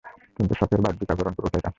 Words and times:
কিন্তু 0.37 0.53
শপের 0.59 0.79
বাহ্যিক 0.83 1.09
আবরণ 1.11 1.33
পুরোটাই 1.33 1.51
কাঁচের! 1.55 1.69